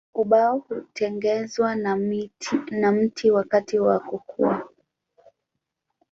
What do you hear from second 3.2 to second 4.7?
wakati wa kukua.